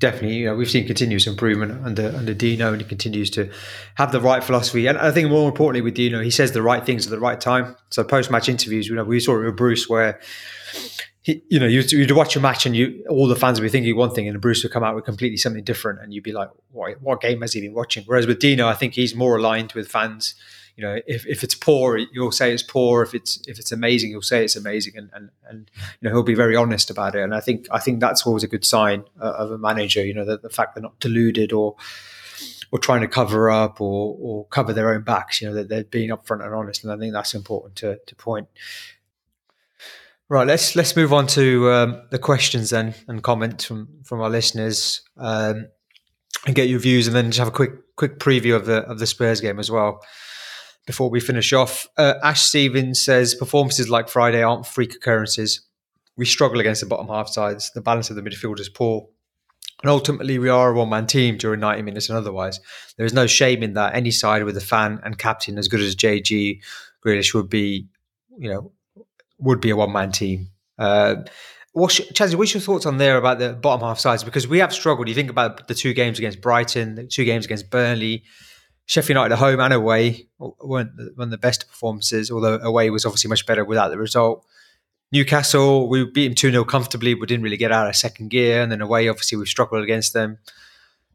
[0.01, 3.49] definitely, you know, we've seen continuous improvement under under Dino, and he continues to
[3.95, 4.87] have the right philosophy.
[4.87, 7.39] And I think more importantly with Dino, he says the right things at the right
[7.39, 7.77] time.
[7.89, 10.19] So post match interviews, you know, we saw it with Bruce where
[11.21, 13.69] he, you know, you, you'd watch a match and you, all the fans would be
[13.69, 16.33] thinking one thing, and Bruce would come out with completely something different, and you'd be
[16.33, 19.37] like, "What, what game has he been watching?" Whereas with Dino, I think he's more
[19.37, 20.35] aligned with fans.
[20.81, 23.03] You know, if, if it's poor, you'll say it's poor.
[23.03, 26.23] If it's if it's amazing, you'll say it's amazing, and and and you know he'll
[26.23, 27.21] be very honest about it.
[27.21, 30.03] And I think I think that's always a good sign uh, of a manager.
[30.03, 31.75] You know, that the fact they're not deluded or
[32.71, 35.39] or trying to cover up or or cover their own backs.
[35.39, 38.15] You know, that they're being upfront and honest, and I think that's important to to
[38.15, 38.47] point.
[40.29, 44.31] Right, let's let's move on to um, the questions then and comments from from our
[44.31, 45.67] listeners, um,
[46.47, 48.97] and get your views, and then just have a quick quick preview of the of
[48.97, 50.01] the Spurs game as well
[50.85, 51.87] before we finish off.
[51.97, 55.61] Uh, Ash Stevens says performances like Friday aren't freak occurrences.
[56.17, 57.71] We struggle against the bottom half sides.
[57.73, 59.07] The balance of the midfield is poor.
[59.81, 62.59] And ultimately, we are a one man team during 90 minutes and otherwise.
[62.97, 63.95] There is no shame in that.
[63.95, 66.61] Any side with a fan and captain as good as JG
[67.05, 67.87] Grealish would be,
[68.37, 68.71] you know,
[69.39, 70.49] would be a one man team.
[70.77, 71.15] Uh,
[71.73, 74.23] what's Chazzy, what's your thoughts on there about the bottom half sides?
[74.23, 75.07] Because we have struggled.
[75.07, 78.23] You think about the two games against Brighton, the two games against Burnley,
[78.91, 83.05] Sheffield United at home and away weren't one of the best performances, although away was
[83.05, 84.45] obviously much better without the result.
[85.13, 88.61] Newcastle, we beat them 2 0 comfortably, but didn't really get out of second gear.
[88.61, 90.39] And then away, obviously, we struggled against them.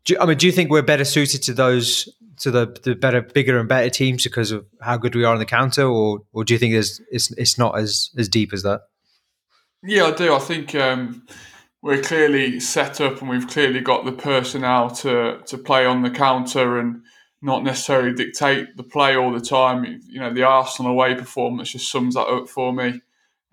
[0.06, 2.08] Do, I mean, do you think we're better suited to those
[2.40, 5.38] to the, the better, bigger and better teams because of how good we are on
[5.38, 8.62] the counter, or or do you think it's it's it's not as as deep as
[8.62, 8.84] that?
[9.82, 10.34] Yeah, I do.
[10.34, 11.26] I think um,
[11.82, 16.10] we're clearly set up and we've clearly got the personnel to to play on the
[16.10, 17.02] counter and
[17.42, 20.00] not necessarily dictate the play all the time.
[20.06, 23.00] You know, the Arsenal away performance just sums that up for me.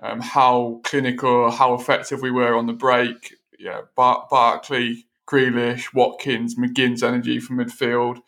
[0.01, 3.35] Um, how clinical, how effective we were on the break.
[3.59, 8.19] Yeah, Bar- Barkley, Grealish, Watkins, McGinn's energy from midfield.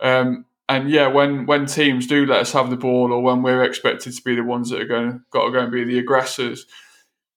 [0.00, 3.64] Um, and yeah, when when teams do let us have the ball, or when we're
[3.64, 6.66] expected to be the ones that are going got to go and be the aggressors,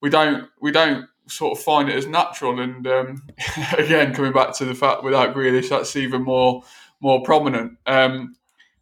[0.02, 2.60] we don't we don't sort of find it as natural.
[2.60, 3.24] And um,
[3.78, 6.64] again, coming back to the fact without Grealish, that's even more
[7.06, 7.78] more prominent.
[7.86, 8.36] Um,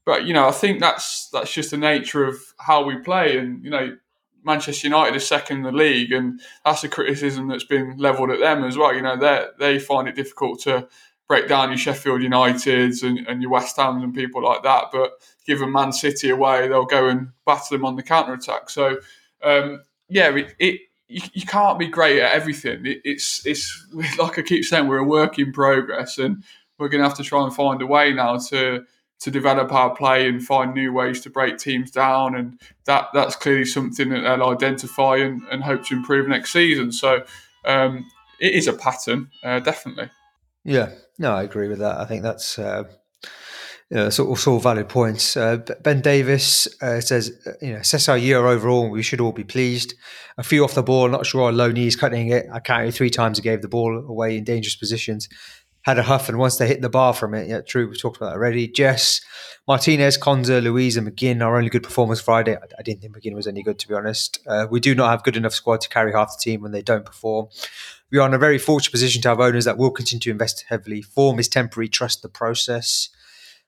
[0.06, 3.38] but you know, I think that's that's just the nature of how we play.
[3.38, 3.98] And you know,
[4.46, 8.40] Manchester United is second in the league, and that's a criticism that's been levelled at
[8.40, 8.96] them as well.
[8.96, 10.88] You know, they they find it difficult to
[11.28, 14.86] break down your Sheffield Uniteds and, and your West Hams and people like that.
[14.94, 15.12] But
[15.46, 18.70] given Man City away, they'll go and batter them on the counter attack.
[18.70, 19.00] So
[19.42, 22.86] um, yeah, it, it you, you, can't be great at everything.
[22.86, 23.86] It, it's it's
[24.18, 26.44] like I keep saying, we're a work in progress, and
[26.84, 28.84] we're going to have to try and find a way now to
[29.22, 32.36] to develop our play and find new ways to break teams down.
[32.36, 36.92] And that that's clearly something that they'll identify and, and hope to improve next season.
[36.92, 37.24] So
[37.64, 38.06] um,
[38.42, 40.10] it is a pattern, uh, definitely.
[40.66, 42.02] Yeah, no, I agree with that.
[42.02, 42.84] I think that's uh,
[43.90, 45.38] you sort of, of valid points.
[45.38, 48.90] Uh, ben Davis uh, says, you know, assess our year overall.
[48.90, 49.94] We should all be pleased.
[50.38, 52.48] A few off the ball, not sure our low knees cutting it.
[52.52, 53.38] I counted three times.
[53.38, 55.30] He gave the ball away in dangerous positions
[55.84, 58.18] had a huff, and once they hit the bar from it, yeah, true, we talked
[58.18, 58.68] about that already.
[58.68, 59.22] Jess,
[59.68, 62.56] Martinez, Konsa, Luiz, and McGinn are only good performers Friday.
[62.56, 64.40] I, I, didn't think McGinn was any good, to be honest.
[64.48, 66.82] Uh, we do not have good enough squad to carry half the team when they
[66.82, 67.48] don't perform.
[68.12, 70.66] We are in a very fortunate position to have owners that will continue to invest
[70.70, 71.02] heavily.
[71.02, 73.10] Form is temporary, trust the process.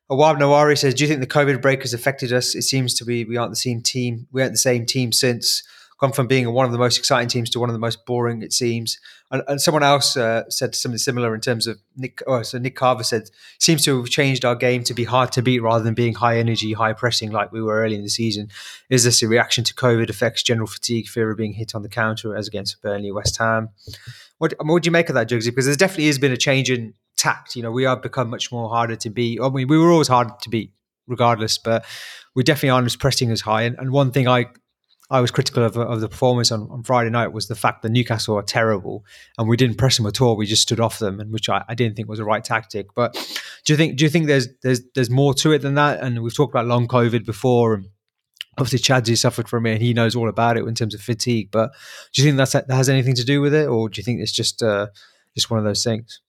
[0.10, 2.56] Awab Nawari says, Do you think the COVID break has affected us?
[2.56, 4.28] It seems to be we aren't the same team.
[4.32, 5.63] We aren't the same team since
[5.97, 8.41] gone from being one of the most exciting teams to one of the most boring,
[8.41, 8.99] it seems.
[9.31, 12.21] And, and someone else uh, said something similar in terms of Nick.
[12.27, 13.29] Oh, so Nick Carver said,
[13.60, 16.38] seems to have changed our game to be hard to beat rather than being high
[16.38, 18.49] energy, high pressing like we were early in the season.
[18.89, 21.89] Is this a reaction to COVID effects, general fatigue, fear of being hit on the
[21.89, 23.69] counter as against Burnley, West Ham?
[24.38, 25.45] What, what do you make of that, Jugsy?
[25.45, 27.55] Because there definitely has been a change in tact.
[27.55, 29.39] You know, we have become much more harder to beat.
[29.41, 30.73] I mean, we were always hard to beat
[31.08, 31.86] regardless, but
[32.36, 33.62] we definitely aren't as pressing as high.
[33.62, 34.47] And, and one thing I
[35.10, 37.89] I was critical of, of the performance on, on Friday night was the fact that
[37.89, 39.06] Newcastle are terrible
[39.38, 40.36] and we didn't press them at all.
[40.36, 42.88] We just stood off them, and which I, I didn't think was the right tactic.
[42.96, 43.13] But
[43.65, 46.00] do you think do you think there's there's there's more to it than that?
[46.02, 47.89] And we've talked about long COVID before, and
[48.58, 51.50] obviously Chadsy suffered from it, and he knows all about it in terms of fatigue.
[51.52, 51.72] But
[52.13, 54.22] do you think that's that has anything to do with it, or do you think
[54.22, 54.88] it's just uh,
[55.36, 56.20] just one of those things?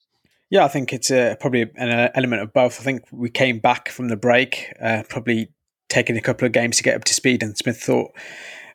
[0.51, 2.79] Yeah, I think it's uh, probably an uh, element of both.
[2.79, 5.49] I think we came back from the break, uh, probably
[5.89, 8.13] taking a couple of games to get up to speed, and Smith thought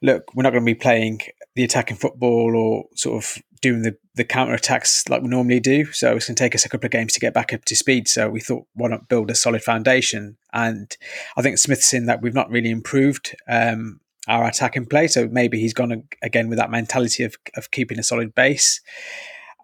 [0.02, 1.22] look, we're not going to be playing
[1.56, 5.86] the attacking football or sort of doing the, the counter attacks like we normally do.
[5.92, 7.76] So it's going to take us a couple of games to get back up to
[7.76, 8.08] speed.
[8.08, 10.38] So we thought, why not build a solid foundation?
[10.54, 10.96] And
[11.38, 15.08] I think Smith's seen that we've not really improved um, our attacking play.
[15.08, 18.82] So maybe he's gone again with that mentality of, of keeping a solid base.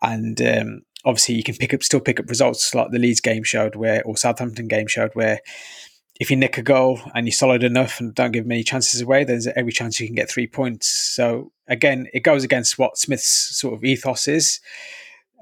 [0.03, 3.43] And um, obviously, you can pick up still pick up results like the Leeds game
[3.43, 5.39] showed, where or Southampton game showed, where
[6.19, 9.23] if you nick a goal and you're solid enough and don't give many chances away,
[9.23, 10.87] there's every chance you can get three points.
[10.87, 14.59] So again, it goes against what Smith's sort of ethos is.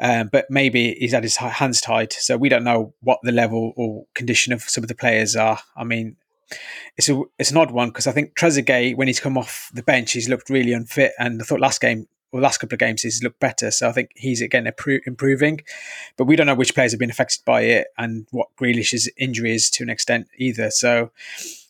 [0.02, 3.72] Um, but maybe he's had his hands tied, so we don't know what the level
[3.78, 5.60] or condition of some of the players are.
[5.78, 6.18] I mean,
[6.98, 9.84] it's a it's an odd one because I think Trezeguet, when he's come off the
[9.84, 13.02] bench, he's looked really unfit, and I thought last game well, last couple of games
[13.02, 13.72] he's looked better.
[13.72, 15.62] So I think he's again improving,
[16.18, 19.56] but we don't know which players have been affected by it and what Grealish's injury
[19.56, 20.70] is to an extent either.
[20.70, 21.12] So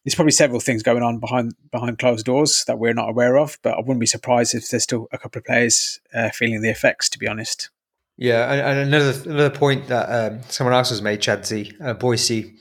[0.03, 3.59] there's probably several things going on behind behind closed doors that we're not aware of.
[3.61, 6.71] But I wouldn't be surprised if there's still a couple of players uh, feeling the
[6.71, 7.09] effects.
[7.09, 7.69] To be honest.
[8.17, 12.55] Yeah, and, and another another point that um, someone else has made, Chadsy, uh, Boise,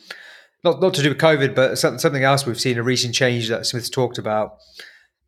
[0.63, 3.65] not not to do with COVID, but something else we've seen a recent change that
[3.65, 4.59] Smith's talked about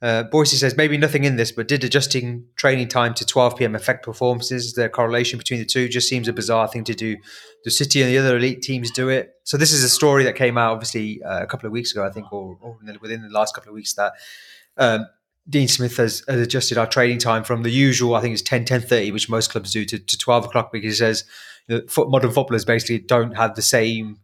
[0.02, 3.74] uh, Boise says maybe nothing in this, but did adjusting training time to 12 p.m.
[3.74, 4.74] affect performances?
[4.74, 7.16] The correlation between the two just seems a bizarre thing to do.
[7.64, 9.34] The City and the other elite teams do it.
[9.44, 12.04] So this is a story that came out obviously uh, a couple of weeks ago,
[12.04, 14.12] I think, or, or, within the last couple of weeks that
[14.76, 15.06] um,
[15.48, 18.66] Dean Smith has, has, adjusted our training time from the usual, I think it's 10,
[18.66, 21.24] 10 30, which most clubs do, to, to 12 o'clock because he says
[21.68, 24.18] modern footballers basically don't have the same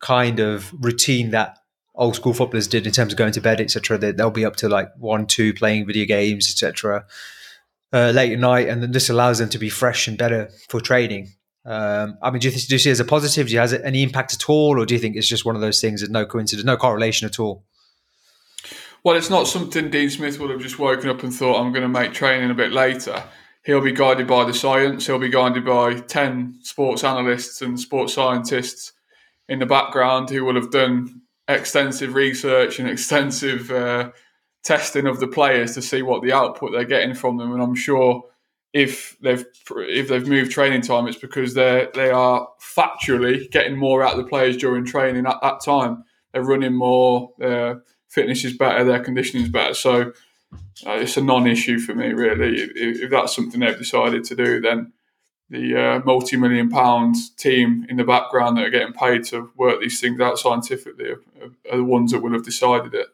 [0.00, 1.58] kind of routine that
[2.00, 3.98] old school footballers did in terms of going to bed, etc.
[3.98, 7.04] They, will be up to like one, two, playing video games, etc.
[7.92, 10.80] Uh, late at night, and then this allows them to be fresh and better for
[10.80, 11.28] training.
[11.64, 13.46] Um, I mean, do you, do you see it as a positive?
[13.46, 15.54] Do you has it any impact at all, or do you think it's just one
[15.54, 16.00] of those things?
[16.00, 17.64] There's no coincidence, no correlation at all.
[19.04, 21.82] Well, it's not something Dean Smith would have just woken up and thought, "I'm going
[21.82, 23.22] to make training a bit later."
[23.64, 25.06] he'll be guided by the science.
[25.06, 28.92] He'll be guided by ten sports analysts and sports scientists
[29.48, 31.22] in the background who will have done
[31.54, 34.10] extensive research and extensive uh,
[34.62, 37.52] testing of the players to see what the output they're getting from them.
[37.52, 38.24] And I'm sure
[38.72, 44.02] if they've if they've moved training time, it's because they they are factually getting more
[44.02, 46.04] out of the players during training at that time.
[46.32, 49.74] They're running more, their fitness is better, their conditioning is better.
[49.74, 50.12] So
[50.86, 52.60] uh, it's a non-issue for me, really.
[52.60, 54.92] If, if, that's something they've decided to do, then
[55.50, 60.00] the uh, multi-million pound team in the background that are getting paid to work these
[60.00, 61.20] things out scientifically are,
[61.70, 63.08] are the ones that will have decided it.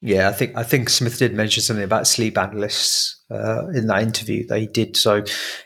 [0.00, 4.02] Yeah, I think I think Smith did mention something about sleep analysts uh, in that
[4.02, 4.96] interview he did.
[4.96, 5.24] So,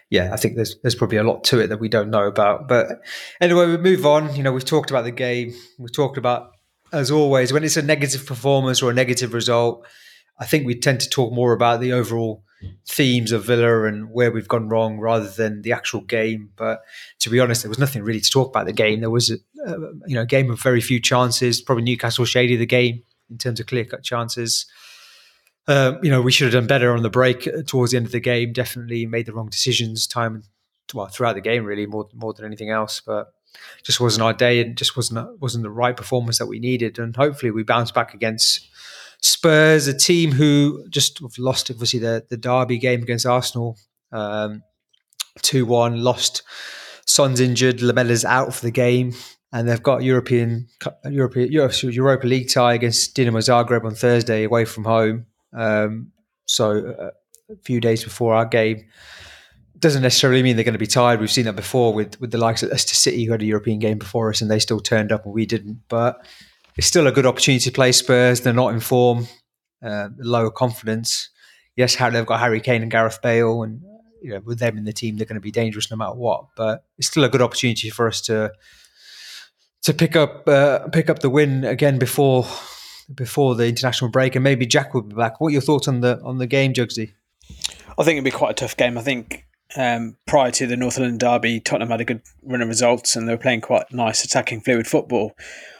[0.08, 2.66] yeah, I think there's there's probably a lot to it that we don't know about.
[2.66, 3.02] But
[3.42, 4.34] anyway, we move on.
[4.34, 5.52] You know, we've talked about the game.
[5.78, 6.52] We've talked about,
[6.94, 9.86] as always, when it's a negative performance or a negative result.
[10.38, 12.42] I think we tend to talk more about the overall
[12.88, 16.50] themes of Villa and where we've gone wrong rather than the actual game.
[16.56, 16.82] But
[17.20, 19.00] to be honest, there was nothing really to talk about the game.
[19.00, 21.60] There was a, a you know a game of very few chances.
[21.60, 24.66] Probably Newcastle shady the game in terms of clear cut chances.
[25.68, 28.12] Um, you know, we should have done better on the break towards the end of
[28.12, 28.52] the game.
[28.52, 30.42] Definitely made the wrong decisions time
[30.92, 33.00] well throughout the game, really more more than anything else.
[33.00, 33.32] But
[33.82, 36.98] just wasn't our day, and just wasn't wasn't the right performance that we needed.
[36.98, 38.68] And hopefully, we bounce back against
[39.22, 43.78] Spurs, a team who just lost obviously the the derby game against Arsenal,
[44.12, 44.62] um,
[45.42, 46.02] two um, one.
[46.02, 46.42] Lost
[47.06, 49.14] Son's injured, Lamela's out for the game
[49.52, 50.68] and they've got European
[51.04, 55.26] European Europa League tie against Dinamo Zagreb on Thursday away from home.
[55.52, 56.12] Um,
[56.46, 57.10] so uh,
[57.52, 58.86] a few days before our game
[59.78, 61.20] doesn't necessarily mean they're going to be tired.
[61.20, 63.78] We've seen that before with with the likes of Leicester City who had a European
[63.78, 65.82] game before us and they still turned up and we didn't.
[65.88, 66.24] But
[66.76, 68.40] it's still a good opportunity to play Spurs.
[68.40, 69.26] They're not in form,
[69.82, 71.28] uh, lower confidence.
[71.76, 73.82] Yes, they've got Harry Kane and Gareth Bale, and
[74.22, 76.46] you know with them in the team, they're going to be dangerous no matter what.
[76.56, 78.52] But it's still a good opportunity for us to
[79.82, 82.46] to pick up uh, pick up the win again before
[83.14, 85.40] before the international break, and maybe Jack will be back.
[85.40, 87.12] What are your thoughts on the on the game, Jugsy?
[87.98, 88.96] I think it'd be quite a tough game.
[88.96, 92.68] I think um, prior to the North London derby, Tottenham had a good run of
[92.68, 95.32] results, and they were playing quite nice, attacking, fluid football.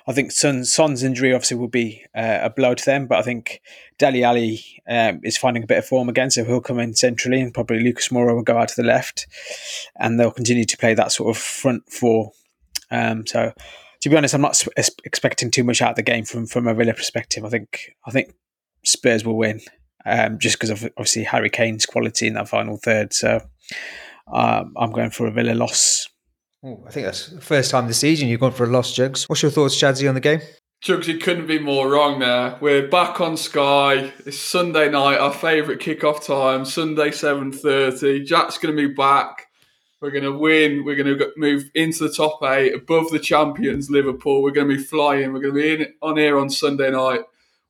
[0.07, 3.23] I think Son, Son's injury obviously will be uh, a blow to them, but I
[3.23, 3.61] think
[3.99, 7.41] Dele Alli um, is finding a bit of form again, so he'll come in centrally,
[7.41, 9.27] and probably Lucas Moura will go out to the left,
[9.99, 12.33] and they'll continue to play that sort of front four.
[12.91, 13.53] Um, so
[14.01, 14.61] to be honest, I'm not
[15.05, 17.45] expecting too much out of the game from from a Villa perspective.
[17.45, 18.35] I think I think
[18.85, 19.61] Spurs will win,
[20.05, 23.13] um, just because of obviously Harry Kane's quality in that final third.
[23.13, 23.41] So
[24.33, 26.09] um, I'm going for a Villa loss.
[26.65, 29.29] Ooh, I think that's the first time this season you've gone for a loss, Jugs.
[29.29, 30.41] What's your thoughts, Chadsy, on the game?
[30.81, 32.57] Jugs, you couldn't be more wrong there.
[32.61, 34.13] We're back on Sky.
[34.25, 38.25] It's Sunday night, our favourite kickoff time, Sunday 7.30.
[38.25, 39.49] Jack's going to be back.
[40.01, 40.85] We're going to win.
[40.85, 44.41] We're going to move into the top eight, above the champions, Liverpool.
[44.41, 45.33] We're going to be flying.
[45.33, 47.23] We're going to be in, on here on Sunday night,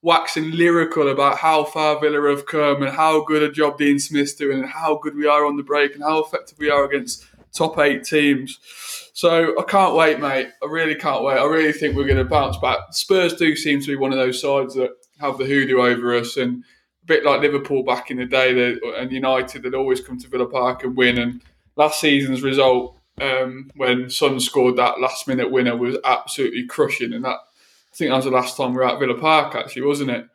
[0.02, 4.34] waxing lyrical about how far Villa have come and how good a job Dean Smith's
[4.34, 7.26] doing and how good we are on the break and how effective we are against
[7.52, 8.58] top eight teams.
[9.12, 10.48] So I can't wait, mate.
[10.62, 11.38] I really can't wait.
[11.38, 12.78] I really think we're going to bounce back.
[12.92, 16.36] Spurs do seem to be one of those sides that have the hoodoo over us
[16.36, 16.64] and
[17.02, 20.46] a bit like Liverpool back in the day and United that always come to Villa
[20.46, 21.42] Park and win and
[21.76, 27.24] last season's result um, when Son scored that last minute winner was absolutely crushing, and
[27.24, 30.10] that I think that was the last time we were at Villa Park, actually, wasn't
[30.10, 30.26] it?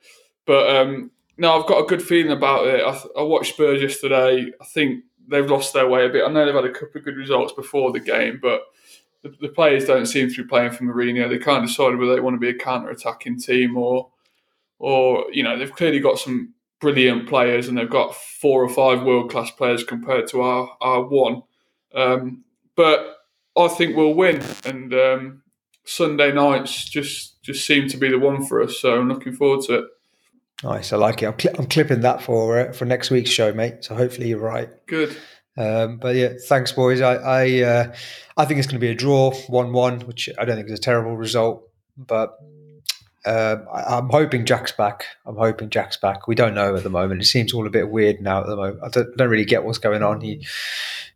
[0.46, 2.84] But um, no, I've got a good feeling about it.
[2.84, 4.52] I, I, watched Spurs yesterday.
[4.62, 6.24] I think they've lost their way a bit.
[6.26, 8.62] I know they've had a couple of good results before the game, but
[9.24, 11.30] the, the players don't seem to be playing for Mourinho.
[11.30, 14.10] They can't decide whether they want to be a counter-attacking team or,
[14.80, 19.04] or you know, they've clearly got some brilliant players, and they've got four or five
[19.04, 21.42] world class players compared to our our one.
[21.96, 22.44] Um,
[22.76, 23.18] but
[23.58, 25.42] I think we'll win, and um,
[25.86, 28.80] Sunday nights just just seem to be the one for us.
[28.80, 29.86] So I'm looking forward to it.
[30.64, 31.28] Nice, I like it.
[31.28, 33.84] I'm, cl- I'm clipping that for uh, for next week's show, mate.
[33.84, 34.70] So hopefully you're right.
[34.88, 35.16] Good.
[35.56, 37.02] Um, but yeah, thanks, boys.
[37.02, 37.96] I I, uh,
[38.38, 40.82] I think it's going to be a draw, one-one, which I don't think is a
[40.82, 41.70] terrible result.
[41.98, 42.38] But
[43.26, 45.06] uh, I'm hoping Jack's back.
[45.26, 46.28] I'm hoping Jack's back.
[46.28, 47.22] We don't know at the moment.
[47.22, 48.80] It seems all a bit weird now at the moment.
[48.84, 50.22] I don't, don't really get what's going on.
[50.22, 50.46] He,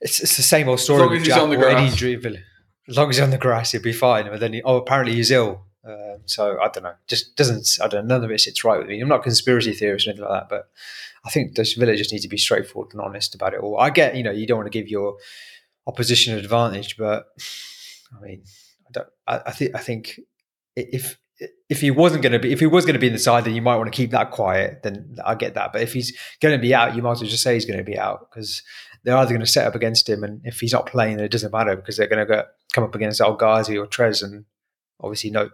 [0.01, 1.37] it's, it's the same old story with Jack.
[2.87, 4.25] As long as he's on the grass, he'll be fine.
[4.25, 5.65] But then, he, oh, apparently he's ill.
[5.83, 6.93] Um, so I don't know.
[7.07, 7.67] Just doesn't.
[7.83, 8.07] I don't.
[8.07, 8.15] know.
[8.15, 8.99] None of it sits right with me.
[9.01, 10.69] I'm not a conspiracy theorist or anything like that, but
[11.25, 13.79] I think the Villa just need to be straightforward and honest about it all.
[13.79, 15.17] I get, you know, you don't want to give your
[15.87, 17.27] opposition an advantage, but
[18.15, 18.43] I mean,
[18.87, 19.07] I don't.
[19.27, 19.75] I, I think.
[19.75, 20.19] I think
[20.75, 21.17] if
[21.69, 23.45] if he wasn't going to be, if he was going to be in the side,
[23.45, 24.83] then you might want to keep that quiet.
[24.83, 25.73] Then I get that.
[25.73, 27.79] But if he's going to be out, you might as well just say he's going
[27.79, 28.61] to be out because
[29.03, 31.31] they're either going to set up against him, and if he's not playing, then it
[31.31, 34.45] doesn't matter because they're going to go, come up against El Ghazi or Trez, and
[35.01, 35.49] obviously no,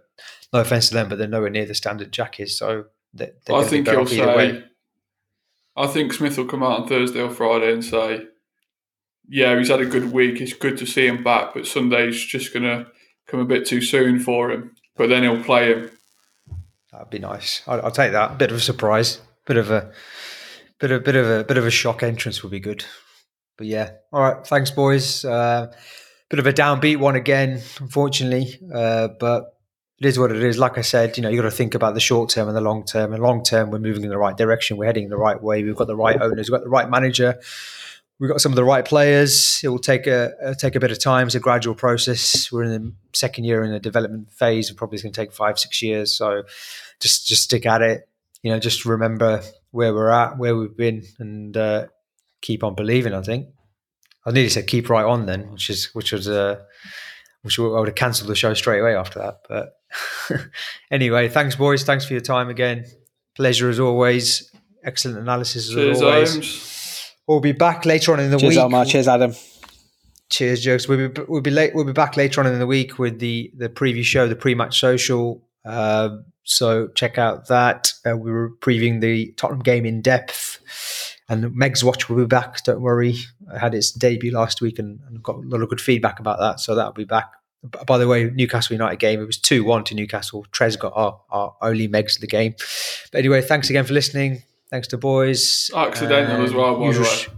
[0.53, 2.57] no offense to them, but they're nowhere near the standard Jack is.
[2.57, 4.25] So they, I think he'll say.
[4.25, 4.63] Way.
[5.75, 8.25] I think Smith will come out on Thursday or Friday and say,
[9.27, 10.41] "Yeah, he's had a good week.
[10.41, 12.87] It's good to see him back, but Sunday's just going to
[13.27, 15.91] come a bit too soon for him." But then he'll play him.
[16.91, 17.61] That'd be nice.
[17.67, 18.37] I'll, I'll take that.
[18.37, 19.21] Bit of a surprise.
[19.45, 19.91] Bit of a
[20.79, 22.83] bit of bit of a bit of a shock entrance would be good.
[23.57, 24.45] But yeah, all right.
[24.45, 25.23] Thanks, boys.
[25.23, 25.71] Uh,
[26.29, 28.59] bit of a downbeat one again, unfortunately.
[28.73, 29.57] Uh, but
[29.99, 30.57] it is what it is.
[30.57, 32.61] Like I said, you know, you got to think about the short term and the
[32.61, 33.13] long term.
[33.13, 34.77] And long term, we're moving in the right direction.
[34.77, 35.63] We're heading in the right way.
[35.63, 36.49] We've got the right owners.
[36.49, 37.39] We've got the right manager.
[38.19, 39.61] We've got some of the right players.
[39.63, 41.27] It will take a, a take a bit of time.
[41.27, 42.51] It's a gradual process.
[42.51, 44.69] We're in the second year in the development phase.
[44.69, 46.13] and probably is going to take five, six years.
[46.13, 46.43] So
[46.99, 48.09] just just stick at it.
[48.41, 51.87] You know, just remember where we're at, where we've been, and uh,
[52.41, 53.13] keep on believing.
[53.13, 53.49] I think
[54.27, 56.59] I nearly said keep right on then, which is which was uh,
[57.43, 59.39] which I would have cancelled the show straight away after that.
[59.47, 60.49] But
[60.91, 61.83] anyway, thanks, boys.
[61.83, 62.85] Thanks for your time again.
[63.35, 64.51] Pleasure as always.
[64.83, 66.31] Excellent analysis as Cheers, always.
[66.31, 67.13] Holmes.
[67.25, 68.63] We'll be back later on in the Cheers, week.
[68.63, 68.85] Omar.
[68.85, 69.33] Cheers, Adam.
[70.29, 70.89] Cheers, jokes.
[70.89, 71.73] We'll be we'll be late.
[71.73, 74.77] We'll be back later on in the week with the the preview show, the pre-match
[74.77, 75.41] social.
[75.63, 77.93] Uh, so check out that.
[78.05, 80.59] Uh, we were previewing the Tottenham game in depth.
[81.29, 82.63] And Meg's Watch will be back.
[82.63, 83.15] Don't worry.
[83.53, 86.39] I had its debut last week and, and got a lot of good feedback about
[86.39, 86.59] that.
[86.59, 87.31] So that'll be back.
[87.85, 90.45] By the way, Newcastle United game, it was 2 1 to Newcastle.
[90.51, 92.55] Trez got our, our only Megs of the game.
[93.11, 94.43] But anyway, thanks again for listening.
[94.69, 95.69] Thanks to boys.
[95.75, 97.37] Accidental uh, as well, by the way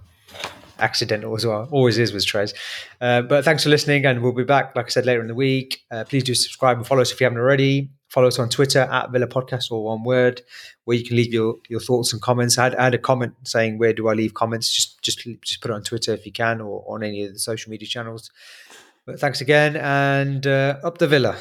[0.79, 1.67] accidental as well.
[1.71, 2.53] Always is with Trez.
[2.99, 5.35] Uh, but thanks for listening, and we'll be back, like I said, later in the
[5.35, 5.83] week.
[5.91, 7.89] Uh, please do subscribe and follow us if you haven't already.
[8.09, 10.41] Follow us on Twitter at Villa Podcast or one word,
[10.85, 12.57] where you can leave your, your thoughts and comments.
[12.57, 15.61] I had, I had a comment saying, "Where do I leave comments?" Just just just
[15.61, 18.31] put it on Twitter if you can, or on any of the social media channels.
[19.05, 21.37] But thanks again, and uh, up the Villa.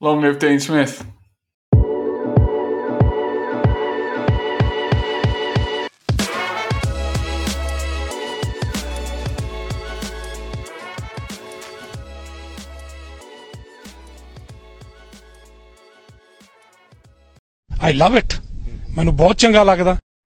[0.00, 1.04] Long live Dean Smith.
[17.84, 18.34] I love it
[18.96, 19.96] ਮੈਨੂੰ ਬਹੁਤ ਚੰਗਾ ਲੱਗਦਾ।